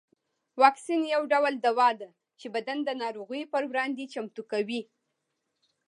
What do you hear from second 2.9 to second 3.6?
ناروغیو